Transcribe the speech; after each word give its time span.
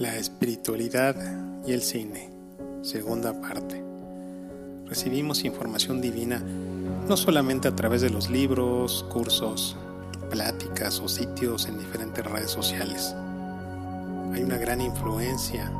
La 0.00 0.16
espiritualidad 0.16 1.14
y 1.66 1.74
el 1.74 1.82
cine, 1.82 2.30
segunda 2.80 3.38
parte. 3.38 3.84
Recibimos 4.86 5.44
información 5.44 6.00
divina 6.00 6.42
no 7.06 7.18
solamente 7.18 7.68
a 7.68 7.76
través 7.76 8.00
de 8.00 8.08
los 8.08 8.30
libros, 8.30 9.04
cursos, 9.12 9.76
pláticas 10.30 11.00
o 11.00 11.06
sitios 11.06 11.66
en 11.66 11.78
diferentes 11.78 12.24
redes 12.24 12.50
sociales. 12.50 13.14
Hay 14.32 14.42
una 14.42 14.56
gran 14.56 14.80
influencia 14.80 15.70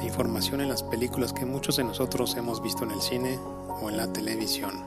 e 0.00 0.04
información 0.04 0.60
en 0.60 0.68
las 0.68 0.82
películas 0.82 1.32
que 1.32 1.46
muchos 1.46 1.76
de 1.76 1.84
nosotros 1.84 2.34
hemos 2.36 2.60
visto 2.60 2.82
en 2.82 2.90
el 2.90 3.00
cine 3.00 3.38
o 3.80 3.88
en 3.88 3.98
la 3.98 4.12
televisión. 4.12 4.82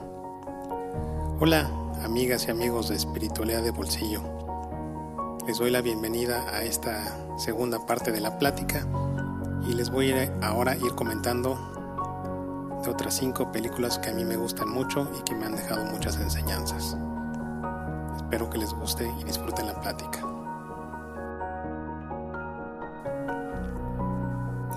Hola, 1.40 1.70
amigas 2.04 2.48
y 2.48 2.50
amigos 2.50 2.90
de 2.90 2.96
Espiritualidad 2.96 3.62
de 3.62 3.70
Bolsillo. 3.70 4.33
Les 5.46 5.58
doy 5.58 5.70
la 5.70 5.82
bienvenida 5.82 6.42
a 6.48 6.62
esta 6.62 7.04
segunda 7.36 7.84
parte 7.84 8.10
de 8.10 8.20
la 8.22 8.38
plática 8.38 8.86
y 9.68 9.74
les 9.74 9.90
voy 9.90 10.10
a 10.10 10.32
ahora 10.40 10.72
a 10.72 10.76
ir 10.76 10.94
comentando 10.94 12.80
de 12.82 12.90
otras 12.90 13.14
cinco 13.16 13.52
películas 13.52 13.98
que 13.98 14.08
a 14.08 14.14
mí 14.14 14.24
me 14.24 14.36
gustan 14.36 14.70
mucho 14.70 15.06
y 15.18 15.22
que 15.22 15.34
me 15.34 15.44
han 15.44 15.54
dejado 15.54 15.84
muchas 15.92 16.16
enseñanzas. 16.16 16.96
Espero 18.16 18.48
que 18.48 18.56
les 18.56 18.72
guste 18.72 19.06
y 19.20 19.24
disfruten 19.24 19.66
la 19.66 19.78
plática. 19.82 20.20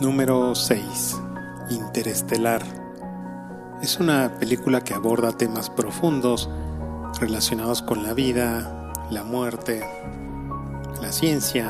Número 0.02 0.54
6. 0.54 1.18
Interestelar. 1.70 2.62
Es 3.82 4.02
una 4.02 4.38
película 4.38 4.84
que 4.84 4.94
aborda 4.94 5.32
temas 5.32 5.70
profundos 5.70 6.50
relacionados 7.22 7.82
con 7.82 8.04
la 8.04 8.14
vida, 8.14 8.92
la 9.10 9.24
muerte, 9.24 9.82
la 11.02 11.12
ciencia, 11.12 11.70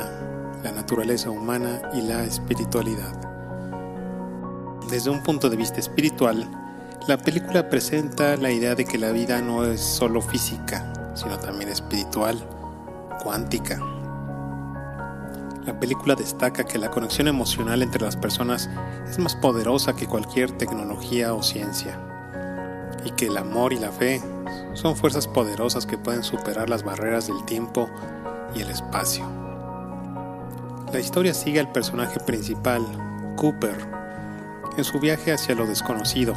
la 0.62 0.72
naturaleza 0.72 1.30
humana 1.30 1.82
y 1.94 2.02
la 2.02 2.24
espiritualidad. 2.24 3.12
Desde 4.90 5.10
un 5.10 5.22
punto 5.22 5.50
de 5.50 5.56
vista 5.56 5.80
espiritual, 5.80 6.48
la 7.06 7.18
película 7.18 7.68
presenta 7.68 8.36
la 8.36 8.50
idea 8.50 8.74
de 8.74 8.84
que 8.84 8.98
la 8.98 9.12
vida 9.12 9.40
no 9.40 9.64
es 9.64 9.80
solo 9.80 10.20
física, 10.20 11.12
sino 11.14 11.38
también 11.38 11.70
espiritual, 11.70 12.38
cuántica. 13.22 13.80
La 15.66 15.78
película 15.78 16.14
destaca 16.14 16.64
que 16.64 16.78
la 16.78 16.90
conexión 16.90 17.28
emocional 17.28 17.82
entre 17.82 18.02
las 18.02 18.16
personas 18.16 18.70
es 19.08 19.18
más 19.18 19.36
poderosa 19.36 19.94
que 19.94 20.06
cualquier 20.06 20.52
tecnología 20.52 21.34
o 21.34 21.42
ciencia, 21.42 22.00
y 23.04 23.10
que 23.10 23.26
el 23.26 23.36
amor 23.36 23.72
y 23.72 23.78
la 23.78 23.92
fe 23.92 24.22
son 24.74 24.96
fuerzas 24.96 25.28
poderosas 25.28 25.86
que 25.86 25.98
pueden 25.98 26.22
superar 26.22 26.70
las 26.70 26.82
barreras 26.82 27.26
del 27.26 27.44
tiempo 27.44 27.90
y 28.54 28.62
el 28.62 28.70
espacio. 28.70 29.24
La 30.92 31.00
historia 31.00 31.34
sigue 31.34 31.60
al 31.60 31.70
personaje 31.70 32.18
principal, 32.20 32.82
Cooper, 33.36 33.76
en 34.76 34.84
su 34.84 34.98
viaje 35.00 35.32
hacia 35.32 35.54
lo 35.54 35.66
desconocido, 35.66 36.34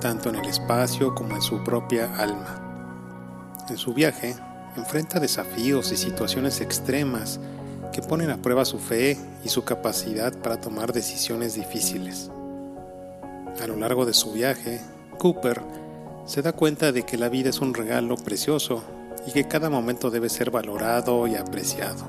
tanto 0.00 0.30
en 0.30 0.36
el 0.36 0.46
espacio 0.46 1.14
como 1.14 1.34
en 1.34 1.42
su 1.42 1.62
propia 1.62 2.14
alma. 2.16 3.66
En 3.68 3.76
su 3.76 3.92
viaje, 3.92 4.34
enfrenta 4.76 5.20
desafíos 5.20 5.92
y 5.92 5.96
situaciones 5.96 6.60
extremas 6.60 7.38
que 7.92 8.02
ponen 8.02 8.30
a 8.30 8.40
prueba 8.40 8.64
su 8.64 8.78
fe 8.78 9.18
y 9.44 9.48
su 9.48 9.64
capacidad 9.64 10.32
para 10.32 10.60
tomar 10.60 10.92
decisiones 10.92 11.54
difíciles. 11.54 12.30
A 13.60 13.66
lo 13.66 13.76
largo 13.76 14.06
de 14.06 14.14
su 14.14 14.32
viaje, 14.32 14.80
Cooper 15.18 15.60
se 16.24 16.40
da 16.40 16.52
cuenta 16.52 16.92
de 16.92 17.02
que 17.02 17.18
la 17.18 17.28
vida 17.28 17.50
es 17.50 17.60
un 17.60 17.74
regalo 17.74 18.16
precioso 18.16 18.82
y 19.26 19.32
que 19.32 19.46
cada 19.46 19.70
momento 19.70 20.10
debe 20.10 20.28
ser 20.28 20.50
valorado 20.50 21.26
y 21.26 21.36
apreciado. 21.36 22.04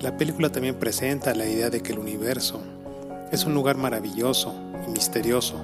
La 0.00 0.16
película 0.16 0.50
también 0.50 0.74
presenta 0.74 1.34
la 1.34 1.46
idea 1.46 1.70
de 1.70 1.82
que 1.82 1.92
el 1.92 1.98
universo 1.98 2.60
es 3.32 3.44
un 3.44 3.54
lugar 3.54 3.76
maravilloso 3.76 4.54
y 4.86 4.90
misterioso 4.90 5.56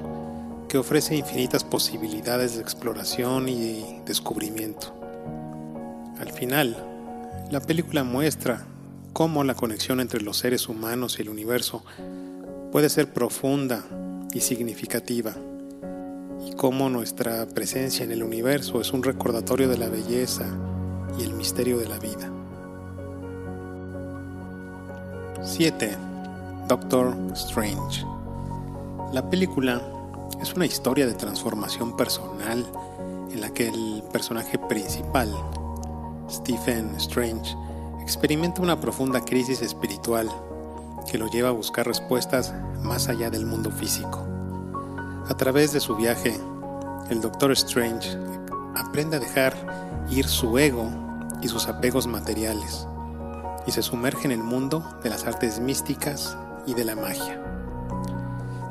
que 0.68 0.78
ofrece 0.78 1.16
infinitas 1.16 1.64
posibilidades 1.64 2.56
de 2.56 2.62
exploración 2.62 3.48
y 3.48 4.00
descubrimiento. 4.06 4.94
Al 6.18 6.32
final, 6.32 6.76
la 7.50 7.60
película 7.60 8.04
muestra 8.04 8.64
cómo 9.12 9.44
la 9.44 9.54
conexión 9.54 10.00
entre 10.00 10.22
los 10.22 10.38
seres 10.38 10.68
humanos 10.68 11.18
y 11.18 11.22
el 11.22 11.28
universo 11.28 11.84
puede 12.72 12.88
ser 12.88 13.12
profunda 13.12 13.84
y 14.32 14.40
significativa 14.40 15.34
cómo 16.56 16.88
nuestra 16.88 17.46
presencia 17.46 18.04
en 18.04 18.12
el 18.12 18.22
universo 18.22 18.80
es 18.80 18.92
un 18.92 19.02
recordatorio 19.02 19.68
de 19.68 19.78
la 19.78 19.88
belleza 19.88 20.46
y 21.18 21.22
el 21.22 21.34
misterio 21.34 21.78
de 21.78 21.88
la 21.88 21.98
vida. 21.98 22.30
7. 25.42 25.96
Doctor 26.68 27.16
Strange. 27.34 28.04
La 29.12 29.28
película 29.28 29.82
es 30.40 30.54
una 30.54 30.66
historia 30.66 31.06
de 31.06 31.14
transformación 31.14 31.96
personal 31.96 32.64
en 33.30 33.40
la 33.40 33.52
que 33.52 33.68
el 33.68 34.02
personaje 34.12 34.58
principal, 34.58 35.32
Stephen 36.30 36.94
Strange, 36.96 37.56
experimenta 38.00 38.62
una 38.62 38.80
profunda 38.80 39.24
crisis 39.24 39.62
espiritual 39.62 40.30
que 41.10 41.18
lo 41.18 41.28
lleva 41.28 41.48
a 41.48 41.52
buscar 41.52 41.86
respuestas 41.86 42.54
más 42.82 43.08
allá 43.08 43.30
del 43.30 43.46
mundo 43.46 43.70
físico. 43.70 44.41
A 45.28 45.34
través 45.34 45.72
de 45.72 45.78
su 45.78 45.94
viaje, 45.94 46.38
el 47.08 47.20
Doctor 47.20 47.52
Strange 47.52 48.18
aprende 48.74 49.16
a 49.16 49.20
dejar 49.20 49.54
ir 50.10 50.26
su 50.26 50.58
ego 50.58 50.90
y 51.40 51.48
sus 51.48 51.68
apegos 51.68 52.08
materiales 52.08 52.88
y 53.64 53.70
se 53.70 53.82
sumerge 53.82 54.24
en 54.24 54.32
el 54.32 54.42
mundo 54.42 54.84
de 55.02 55.10
las 55.10 55.24
artes 55.24 55.60
místicas 55.60 56.36
y 56.66 56.74
de 56.74 56.84
la 56.84 56.96
magia. 56.96 57.40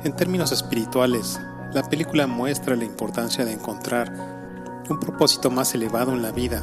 En 0.04 0.14
términos 0.14 0.52
espirituales, 0.52 1.40
la 1.72 1.88
película 1.88 2.26
muestra 2.26 2.76
la 2.76 2.84
importancia 2.84 3.46
de 3.46 3.52
encontrar 3.52 4.82
un 4.90 5.00
propósito 5.00 5.50
más 5.50 5.74
elevado 5.74 6.12
en 6.12 6.20
la 6.20 6.32
vida, 6.32 6.62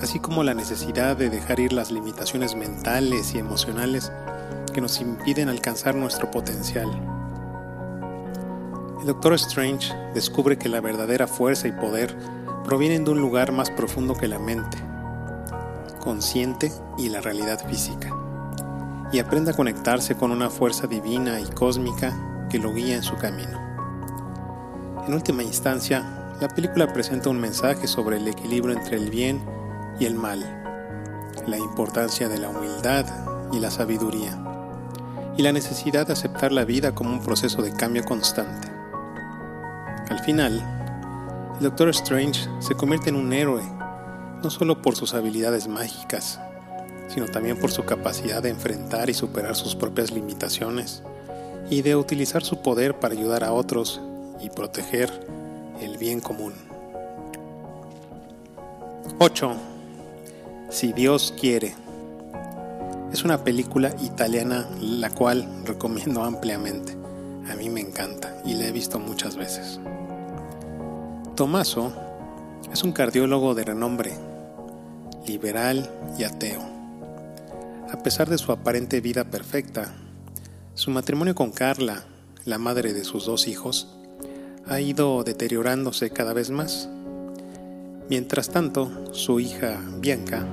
así 0.00 0.18
como 0.18 0.42
la 0.42 0.54
necesidad 0.54 1.16
de 1.16 1.30
dejar 1.30 1.60
ir 1.60 1.72
las 1.72 1.92
limitaciones 1.92 2.56
mentales 2.56 3.32
y 3.34 3.38
emocionales 3.38 4.10
que 4.72 4.80
nos 4.80 5.00
impiden 5.00 5.48
alcanzar 5.48 5.94
nuestro 5.94 6.32
potencial. 6.32 7.13
El 9.04 9.08
Doctor 9.08 9.34
Strange 9.34 9.94
descubre 10.14 10.56
que 10.56 10.70
la 10.70 10.80
verdadera 10.80 11.26
fuerza 11.26 11.68
y 11.68 11.72
poder 11.72 12.16
provienen 12.64 13.04
de 13.04 13.10
un 13.10 13.20
lugar 13.20 13.52
más 13.52 13.70
profundo 13.70 14.14
que 14.14 14.28
la 14.28 14.38
mente, 14.38 14.78
consciente 16.00 16.72
y 16.96 17.10
la 17.10 17.20
realidad 17.20 17.68
física, 17.68 18.08
y 19.12 19.18
aprende 19.18 19.50
a 19.50 19.54
conectarse 19.54 20.14
con 20.14 20.30
una 20.30 20.48
fuerza 20.48 20.86
divina 20.86 21.38
y 21.38 21.44
cósmica 21.44 22.46
que 22.48 22.58
lo 22.58 22.72
guía 22.72 22.96
en 22.96 23.02
su 23.02 23.14
camino. 23.16 23.60
En 25.06 25.12
última 25.12 25.42
instancia, 25.42 26.32
la 26.40 26.48
película 26.48 26.90
presenta 26.90 27.28
un 27.28 27.38
mensaje 27.38 27.86
sobre 27.86 28.16
el 28.16 28.26
equilibrio 28.26 28.74
entre 28.74 28.96
el 28.96 29.10
bien 29.10 29.44
y 30.00 30.06
el 30.06 30.14
mal, 30.14 30.40
la 31.46 31.58
importancia 31.58 32.30
de 32.30 32.38
la 32.38 32.48
humildad 32.48 33.04
y 33.52 33.58
la 33.58 33.70
sabiduría, 33.70 34.42
y 35.36 35.42
la 35.42 35.52
necesidad 35.52 36.06
de 36.06 36.14
aceptar 36.14 36.52
la 36.52 36.64
vida 36.64 36.94
como 36.94 37.10
un 37.10 37.20
proceso 37.20 37.60
de 37.60 37.74
cambio 37.74 38.02
constante. 38.02 38.73
Al 40.10 40.18
final, 40.20 40.62
el 41.56 41.62
Doctor 41.62 41.88
Strange 41.90 42.48
se 42.60 42.74
convierte 42.74 43.08
en 43.10 43.16
un 43.16 43.32
héroe, 43.32 43.62
no 44.42 44.50
solo 44.50 44.82
por 44.82 44.96
sus 44.96 45.14
habilidades 45.14 45.66
mágicas, 45.66 46.40
sino 47.08 47.26
también 47.26 47.58
por 47.58 47.70
su 47.70 47.84
capacidad 47.84 48.42
de 48.42 48.50
enfrentar 48.50 49.08
y 49.08 49.14
superar 49.14 49.56
sus 49.56 49.74
propias 49.74 50.10
limitaciones 50.10 51.02
y 51.70 51.82
de 51.82 51.96
utilizar 51.96 52.44
su 52.44 52.60
poder 52.60 52.98
para 52.98 53.14
ayudar 53.14 53.44
a 53.44 53.52
otros 53.52 54.00
y 54.40 54.50
proteger 54.50 55.10
el 55.80 55.96
bien 55.96 56.20
común. 56.20 56.52
8. 59.18 59.52
Si 60.70 60.92
Dios 60.92 61.32
quiere. 61.38 61.74
Es 63.12 63.24
una 63.24 63.44
película 63.44 63.94
italiana 64.02 64.68
la 64.80 65.08
cual 65.10 65.48
recomiendo 65.64 66.22
ampliamente. 66.24 67.03
A 67.50 67.54
mí 67.56 67.68
me 67.68 67.80
encanta 67.80 68.40
y 68.44 68.54
la 68.54 68.66
he 68.66 68.72
visto 68.72 68.98
muchas 68.98 69.36
veces. 69.36 69.80
Tommaso 71.36 71.92
es 72.72 72.82
un 72.82 72.92
cardiólogo 72.92 73.54
de 73.54 73.64
renombre, 73.64 74.12
liberal 75.26 75.90
y 76.18 76.24
ateo. 76.24 76.62
A 77.90 78.02
pesar 78.02 78.28
de 78.28 78.38
su 78.38 78.52
aparente 78.52 79.00
vida 79.00 79.24
perfecta, 79.24 79.92
su 80.74 80.90
matrimonio 80.90 81.34
con 81.34 81.50
Carla, 81.50 82.04
la 82.44 82.58
madre 82.58 82.92
de 82.92 83.04
sus 83.04 83.26
dos 83.26 83.46
hijos, 83.46 83.94
ha 84.66 84.80
ido 84.80 85.22
deteriorándose 85.24 86.10
cada 86.10 86.32
vez 86.32 86.50
más. 86.50 86.88
Mientras 88.08 88.50
tanto, 88.50 89.12
su 89.14 89.40
hija, 89.40 89.80
Bianca, 89.98 90.46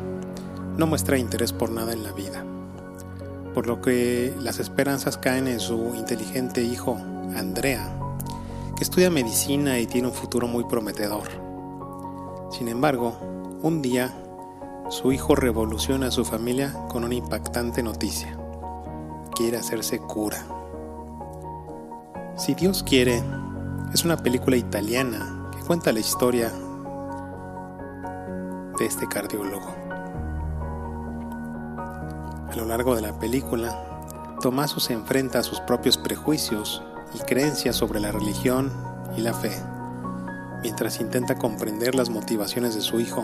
no 0.77 0.87
muestra 0.87 1.17
interés 1.17 1.53
por 1.53 1.71
nada 1.71 1.93
en 1.93 2.03
la 2.03 2.11
vida, 2.11 2.45
por 3.53 3.67
lo 3.67 3.81
que 3.81 4.33
las 4.39 4.59
esperanzas 4.59 5.17
caen 5.17 5.47
en 5.47 5.59
su 5.59 5.93
inteligente 5.95 6.63
hijo, 6.63 6.97
Andrea, 7.35 7.89
estudia 8.79 9.09
medicina 9.09 9.79
y 9.79 9.87
tiene 9.87 10.07
un 10.07 10.13
futuro 10.13 10.47
muy 10.47 10.63
prometedor. 10.63 11.27
Sin 12.51 12.67
embargo, 12.67 13.17
un 13.61 13.81
día, 13.81 14.13
su 14.89 15.11
hijo 15.11 15.35
revoluciona 15.35 16.07
a 16.07 16.11
su 16.11 16.25
familia 16.25 16.73
con 16.89 17.03
una 17.03 17.15
impactante 17.15 17.83
noticia. 17.83 18.37
quiere 19.35 19.57
hacerse 19.57 19.97
cura. 19.99 20.45
Si 22.35 22.53
Dios 22.53 22.83
quiere, 22.83 23.23
es 23.93 24.03
una 24.05 24.17
película 24.17 24.55
italiana 24.57 25.49
que 25.51 25.65
cuenta 25.65 25.91
la 25.91 25.99
historia 25.99 26.51
de 28.77 28.85
este 28.85 29.07
cardiólogo. 29.07 29.80
A 32.51 32.55
lo 32.57 32.65
largo 32.65 32.95
de 32.95 33.01
la 33.01 33.17
película, 33.17 33.81
Tomaso 34.41 34.81
se 34.81 34.91
enfrenta 34.91 35.39
a 35.39 35.43
sus 35.43 35.61
propios 35.61 35.97
prejuicios 35.97 36.83
y 37.13 37.19
creencias 37.19 37.77
sobre 37.77 38.01
la 38.01 38.11
religión 38.11 38.73
y 39.15 39.21
la 39.21 39.33
fe, 39.33 39.53
mientras 40.61 40.99
intenta 40.99 41.37
comprender 41.37 41.95
las 41.95 42.09
motivaciones 42.09 42.75
de 42.75 42.81
su 42.81 42.99
hijo 42.99 43.23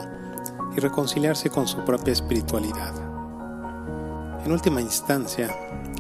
y 0.77 0.79
reconciliarse 0.79 1.49
con 1.49 1.67
su 1.67 1.83
propia 1.83 2.13
espiritualidad. 2.13 2.93
En 4.45 4.53
última 4.53 4.79
instancia, 4.79 5.53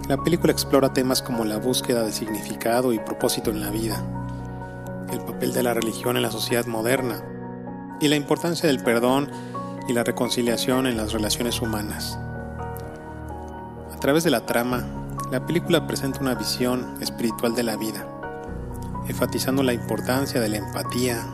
la 0.07 0.23
película 0.23 0.53
explora 0.53 0.93
temas 0.93 1.21
como 1.21 1.43
la 1.43 1.57
búsqueda 1.57 2.03
de 2.03 2.13
significado 2.13 2.93
y 2.93 2.99
propósito 2.99 3.51
en 3.51 3.59
la 3.59 3.71
vida, 3.71 4.01
el 5.11 5.19
papel 5.19 5.51
de 5.51 5.63
la 5.63 5.73
religión 5.73 6.15
en 6.15 6.23
la 6.23 6.31
sociedad 6.31 6.65
moderna 6.65 7.21
y 7.99 8.07
la 8.07 8.15
importancia 8.15 8.67
del 8.67 8.81
perdón 8.81 9.29
y 9.89 9.91
la 9.91 10.05
reconciliación 10.05 10.87
en 10.87 10.95
las 10.95 11.11
relaciones 11.11 11.61
humanas. 11.61 12.17
A 13.97 13.99
través 13.99 14.23
de 14.23 14.29
la 14.29 14.45
trama, 14.45 14.85
la 15.31 15.47
película 15.47 15.87
presenta 15.87 16.19
una 16.21 16.35
visión 16.35 16.97
espiritual 17.01 17.55
de 17.55 17.63
la 17.63 17.77
vida, 17.77 18.05
enfatizando 19.07 19.63
la 19.63 19.73
importancia 19.73 20.39
de 20.39 20.49
la 20.49 20.57
empatía, 20.57 21.25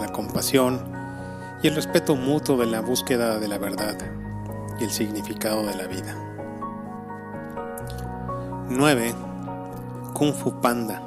la 0.00 0.08
compasión 0.08 0.80
y 1.62 1.68
el 1.68 1.74
respeto 1.74 2.16
mutuo 2.16 2.56
de 2.56 2.64
la 2.64 2.80
búsqueda 2.80 3.38
de 3.38 3.46
la 3.46 3.58
verdad 3.58 3.98
y 4.80 4.84
el 4.84 4.90
significado 4.90 5.66
de 5.66 5.74
la 5.74 5.86
vida. 5.86 6.16
9. 8.70 9.14
Kung 10.14 10.32
Fu 10.32 10.62
Panda, 10.62 11.02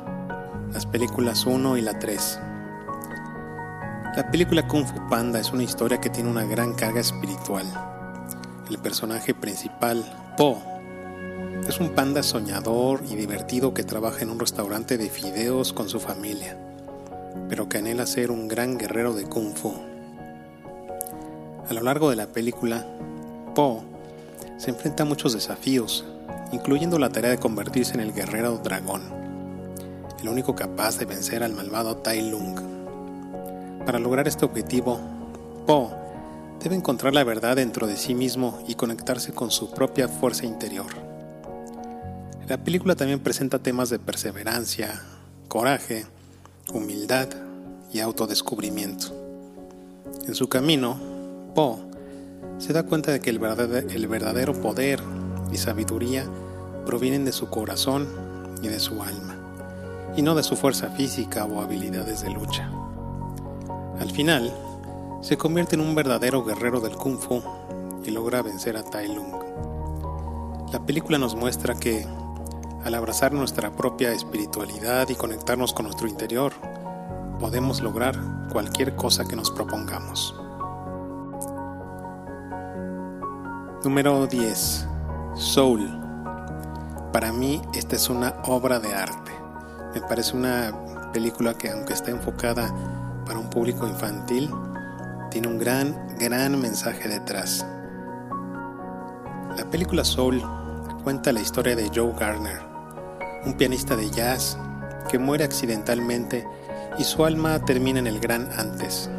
las 0.71 0.85
películas 0.85 1.47
1 1.47 1.77
y 1.77 1.81
la 1.81 1.97
3. 1.97 2.39
La 4.15 4.29
película 4.29 4.67
Kung 4.67 4.85
Fu 4.85 5.09
Panda 5.09 5.39
es 5.39 5.51
una 5.51 5.63
historia 5.63 5.99
que 5.99 6.11
tiene 6.11 6.29
una 6.29 6.45
gran 6.45 6.75
carga 6.75 7.01
espiritual. 7.01 7.65
El 8.69 8.77
personaje 8.77 9.33
principal, 9.33 10.05
Po, 10.38 10.75
es 11.67 11.79
un 11.79 11.89
panda 11.89 12.21
soñador 12.21 13.01
y 13.09 13.15
divertido 13.15 13.73
que 13.73 13.83
trabaja 13.83 14.21
en 14.21 14.29
un 14.29 14.39
restaurante 14.39 14.97
de 14.97 15.09
fideos 15.09 15.73
con 15.73 15.89
su 15.89 16.00
familia, 16.00 16.57
pero 17.50 17.67
que 17.67 17.79
anhela 17.79 18.06
ser 18.06 18.31
un 18.31 18.47
gran 18.47 18.77
guerrero 18.77 19.13
de 19.13 19.23
Kung 19.23 19.56
Fu. 19.56 19.73
A 21.67 21.73
lo 21.73 21.81
largo 21.81 22.09
de 22.12 22.15
la 22.15 22.27
película, 22.27 22.85
Po 23.56 23.83
se 24.57 24.69
enfrenta 24.69 25.03
a 25.03 25.06
muchos 25.06 25.33
desafíos 25.33 26.06
incluyendo 26.51 27.00
la 27.00 27.09
tarea 27.09 27.31
de 27.31 27.38
convertirse 27.38 27.95
en 27.95 28.00
el 28.00 28.13
guerrero 28.13 28.57
dragón, 28.57 29.01
el 30.21 30.29
único 30.29 30.56
capaz 30.56 30.97
de 30.97 31.06
vencer 31.06 31.44
al 31.44 31.53
malvado 31.53 31.97
Tai 31.97 32.29
Lung. 32.29 32.59
Para 33.85 34.00
lograr 34.00 34.27
este 34.27 34.45
objetivo, 34.45 35.00
Po 35.65 35.91
debe 36.62 36.75
encontrar 36.75 37.13
la 37.13 37.23
verdad 37.23 37.56
dentro 37.56 37.88
de 37.88 37.97
sí 37.97 38.15
mismo 38.15 38.59
y 38.67 38.75
conectarse 38.75 39.33
con 39.33 39.51
su 39.51 39.71
propia 39.71 40.07
fuerza 40.07 40.45
interior. 40.45 41.04
La 42.47 42.57
película 42.63 42.95
también 42.95 43.19
presenta 43.21 43.57
temas 43.57 43.89
de 43.89 43.97
perseverancia, 43.97 45.01
coraje, 45.47 46.06
humildad 46.71 47.27
y 47.92 48.01
autodescubrimiento. 48.01 49.07
En 50.27 50.36
su 50.36 50.47
camino, 50.47 50.95
Po 51.56 51.80
se 52.59 52.71
da 52.71 52.83
cuenta 52.83 53.12
de 53.12 53.19
que 53.19 53.31
el 53.31 53.39
verdadero 53.39 54.53
poder 54.62 55.01
y 55.51 55.57
sabiduría 55.57 56.25
provienen 56.86 57.25
de 57.25 57.31
su 57.31 57.50
corazón 57.50 58.07
y 58.62 58.68
de 58.68 58.80
su 58.80 59.01
alma, 59.01 59.36
y 60.15 60.21
no 60.21 60.36
de 60.36 60.44
su 60.44 60.56
fuerza 60.56 60.89
física 60.91 61.45
o 61.45 61.62
habilidades 61.62 62.21
de 62.21 62.30
lucha. 62.30 62.69
Al 64.00 64.12
final, 64.12 64.53
se 65.21 65.36
convierte 65.36 65.75
en 65.75 65.81
un 65.81 65.95
verdadero 65.95 66.44
guerrero 66.44 66.80
del 66.80 66.95
kung 66.95 67.18
fu 67.18 67.41
y 68.06 68.12
logra 68.12 68.44
vencer 68.44 68.77
a 68.77 68.83
Tai 68.83 69.07
Lung. 69.07 69.33
La 70.71 70.86
película 70.86 71.18
nos 71.18 71.36
muestra 71.36 71.74
que, 71.74 72.06
al 72.85 72.93
abrazar 72.93 73.33
nuestra 73.33 73.71
propia 73.71 74.11
espiritualidad 74.11 75.09
y 75.09 75.15
conectarnos 75.15 75.73
con 75.73 75.85
nuestro 75.85 76.07
interior, 76.07 76.53
podemos 77.39 77.81
lograr 77.81 78.15
cualquier 78.51 78.95
cosa 78.95 79.25
que 79.25 79.35
nos 79.35 79.49
propongamos. 79.49 80.35
Número 83.83 84.27
10. 84.27 84.87
Soul. 85.33 85.99
Para 87.11 87.31
mí 87.31 87.59
esta 87.73 87.95
es 87.95 88.07
una 88.07 88.35
obra 88.45 88.79
de 88.79 88.93
arte. 88.93 89.31
Me 89.95 90.01
parece 90.01 90.38
una 90.38 91.11
película 91.11 91.55
que 91.55 91.71
aunque 91.71 91.93
está 91.93 92.11
enfocada 92.11 92.71
para 93.25 93.39
un 93.39 93.49
público 93.49 93.88
infantil, 93.88 94.51
tiene 95.31 95.47
un 95.47 95.57
gran, 95.57 96.15
gran 96.19 96.61
mensaje 96.61 97.09
detrás. 97.09 97.65
La 99.57 99.67
película 99.71 100.03
Soul 100.03 100.43
cuenta 101.03 101.31
la 101.31 101.39
historia 101.39 101.75
de 101.75 101.89
Joe 101.93 102.13
Garner, 102.19 102.75
un 103.45 103.53
pianista 103.53 103.95
de 103.95 104.09
jazz 104.09 104.57
que 105.09 105.19
muere 105.19 105.44
accidentalmente 105.44 106.47
y 106.97 107.03
su 107.03 107.25
alma 107.25 107.59
termina 107.63 108.00
en 108.00 108.07
el 108.07 108.19
gran 108.19 108.50
antes, 108.57 109.09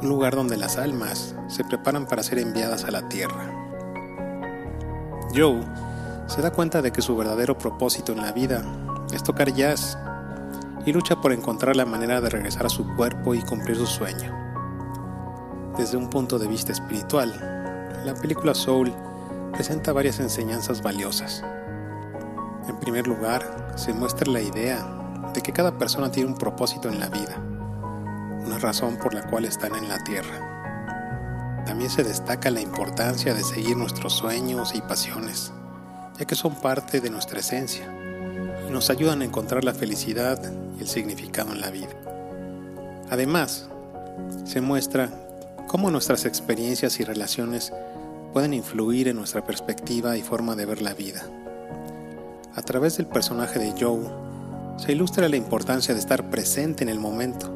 un 0.00 0.08
lugar 0.08 0.34
donde 0.34 0.56
las 0.56 0.76
almas 0.76 1.34
se 1.48 1.64
preparan 1.64 2.06
para 2.06 2.22
ser 2.22 2.38
enviadas 2.38 2.84
a 2.84 2.90
la 2.90 3.08
tierra. 3.08 3.50
Joe 5.34 5.60
se 6.26 6.40
da 6.40 6.52
cuenta 6.52 6.80
de 6.80 6.92
que 6.92 7.02
su 7.02 7.16
verdadero 7.16 7.58
propósito 7.58 8.12
en 8.12 8.22
la 8.22 8.32
vida 8.32 8.64
es 9.12 9.22
tocar 9.22 9.52
jazz 9.52 9.98
y 10.86 10.92
lucha 10.92 11.20
por 11.20 11.32
encontrar 11.32 11.76
la 11.76 11.84
manera 11.84 12.20
de 12.20 12.30
regresar 12.30 12.66
a 12.66 12.70
su 12.70 12.86
cuerpo 12.94 13.34
y 13.34 13.42
cumplir 13.42 13.76
su 13.76 13.86
sueño. 13.86 14.32
Desde 15.76 15.96
un 15.96 16.08
punto 16.08 16.38
de 16.38 16.46
vista 16.46 16.72
espiritual, 16.72 17.32
la 18.04 18.14
película 18.14 18.54
Soul 18.54 18.92
presenta 19.52 19.92
varias 19.92 20.20
enseñanzas 20.20 20.82
valiosas. 20.82 21.42
En 22.68 22.76
primer 22.80 23.06
lugar, 23.06 23.74
se 23.76 23.92
muestra 23.92 24.30
la 24.30 24.40
idea 24.40 24.86
de 25.34 25.42
que 25.42 25.52
cada 25.52 25.76
persona 25.76 26.10
tiene 26.10 26.30
un 26.30 26.36
propósito 26.36 26.88
en 26.88 27.00
la 27.00 27.08
vida, 27.08 27.36
una 28.46 28.58
razón 28.58 28.96
por 28.96 29.12
la 29.12 29.26
cual 29.28 29.44
están 29.44 29.74
en 29.74 29.88
la 29.88 30.02
tierra. 30.04 31.64
También 31.66 31.90
se 31.90 32.04
destaca 32.04 32.50
la 32.50 32.60
importancia 32.60 33.34
de 33.34 33.42
seguir 33.42 33.76
nuestros 33.76 34.14
sueños 34.14 34.74
y 34.74 34.80
pasiones, 34.80 35.52
ya 36.18 36.24
que 36.24 36.34
son 36.34 36.54
parte 36.54 37.00
de 37.00 37.10
nuestra 37.10 37.40
esencia 37.40 37.86
y 38.66 38.70
nos 38.70 38.90
ayudan 38.90 39.22
a 39.22 39.24
encontrar 39.24 39.64
la 39.64 39.74
felicidad 39.74 40.40
y 40.78 40.82
el 40.82 40.88
significado 40.88 41.52
en 41.52 41.60
la 41.60 41.70
vida. 41.70 41.92
Además, 43.10 43.68
se 44.44 44.60
muestra 44.60 45.10
cómo 45.66 45.90
nuestras 45.90 46.24
experiencias 46.24 47.00
y 47.00 47.04
relaciones 47.04 47.72
pueden 48.32 48.54
influir 48.54 49.08
en 49.08 49.16
nuestra 49.16 49.44
perspectiva 49.44 50.16
y 50.16 50.22
forma 50.22 50.56
de 50.56 50.66
ver 50.66 50.82
la 50.82 50.94
vida. 50.94 51.24
A 52.56 52.62
través 52.62 52.96
del 52.96 53.06
personaje 53.06 53.58
de 53.58 53.74
Joe, 53.78 54.04
se 54.78 54.92
ilustra 54.92 55.28
la 55.28 55.36
importancia 55.36 55.94
de 55.94 56.00
estar 56.00 56.30
presente 56.30 56.82
en 56.82 56.88
el 56.88 56.98
momento 56.98 57.52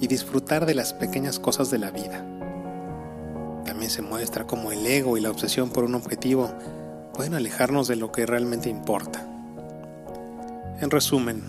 y 0.00 0.06
disfrutar 0.06 0.66
de 0.66 0.74
las 0.74 0.92
pequeñas 0.94 1.38
cosas 1.38 1.70
de 1.70 1.78
la 1.78 1.90
vida 1.90 2.26
también 3.72 3.90
se 3.90 4.02
muestra 4.02 4.46
cómo 4.46 4.70
el 4.70 4.86
ego 4.86 5.16
y 5.16 5.20
la 5.20 5.30
obsesión 5.30 5.70
por 5.70 5.84
un 5.84 5.94
objetivo 5.94 6.52
pueden 7.14 7.34
alejarnos 7.34 7.88
de 7.88 7.96
lo 7.96 8.12
que 8.12 8.26
realmente 8.26 8.68
importa. 8.68 9.26
En 10.80 10.90
resumen, 10.90 11.42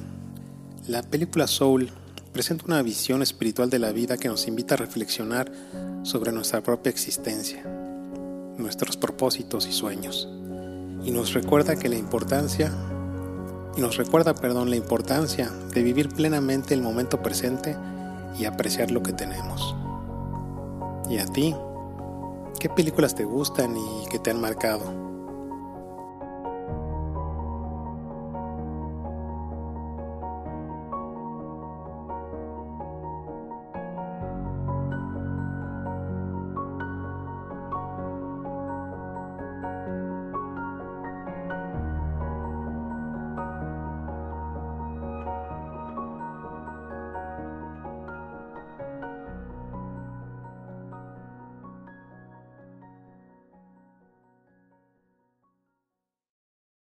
la 0.88 1.04
película 1.04 1.48
Soul 1.48 1.92
presenta 2.32 2.66
una 2.66 2.82
visión 2.82 3.22
espiritual 3.22 3.70
de 3.70 3.80
la 3.80 3.92
vida 3.92 4.18
que 4.18 4.30
nos 4.30 4.48
invita 4.48 4.76
a 4.76 4.78
reflexionar 4.78 5.52
sobre 6.04 6.32
nuestra 6.32 6.62
propia 6.62 6.92
existencia, 6.92 7.64
nuestros 8.58 8.96
propósitos 8.96 9.68
y 9.68 9.74
sueños, 9.74 10.30
y 11.04 11.12
nos 11.12 11.34
recuerda 11.34 11.76
que 11.76 11.90
la 11.90 11.96
importancia 11.96 12.72
y 13.76 13.82
nos 13.82 13.98
recuerda, 13.98 14.36
perdón, 14.36 14.70
la 14.70 14.76
importancia 14.76 15.52
de 15.74 15.84
vivir 15.84 16.10
plenamente 16.10 16.74
el 16.74 16.82
momento 16.82 17.22
presente 17.22 17.76
y 18.38 18.46
apreciar 18.46 18.92
lo 18.92 19.02
que 19.02 19.14
tenemos. 19.14 19.76
¿Y 21.10 21.18
a 21.18 21.26
ti? 21.26 21.56
¿Qué 22.60 22.70
películas 22.70 23.16
te 23.16 23.24
gustan 23.24 23.76
y 23.76 24.06
que 24.10 24.20
te 24.20 24.32
han 24.32 24.40
marcado? 24.40 25.13